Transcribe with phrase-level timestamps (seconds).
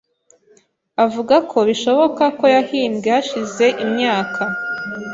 [1.05, 4.41] avuga ko bishoboka ko yahimbwe hashize imyaka